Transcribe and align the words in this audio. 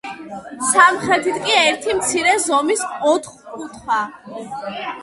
სამხრეთით 0.69 1.37
კი 1.43 1.53
ერთი 1.57 1.95
მცირე 1.99 2.35
ზომის 2.47 2.83
ოთხკუთხა. 3.13 4.05